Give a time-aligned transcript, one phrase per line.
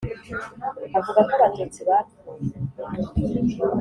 [0.97, 2.51] Avuga ko Abatutsi bapfuye